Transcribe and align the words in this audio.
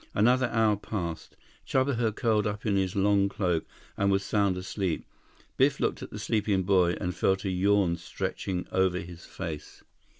Another 0.15 0.47
hour 0.49 0.77
passed. 0.77 1.37
Chuba 1.67 1.95
had 1.95 2.15
curled 2.15 2.47
up 2.47 2.65
in 2.65 2.75
his 2.75 2.95
long 2.95 3.29
cloak, 3.29 3.67
and 3.95 4.09
was 4.09 4.23
sound 4.23 4.57
asleep. 4.57 5.05
Biff 5.57 5.79
looked 5.79 6.01
at 6.01 6.09
the 6.09 6.17
sleeping 6.17 6.63
boy, 6.63 6.97
and 6.99 7.13
felt 7.13 7.45
a 7.45 7.51
yawn 7.51 7.97
stretching 7.97 8.65
over 8.71 8.97
his 8.97 9.25
face. 9.25 9.83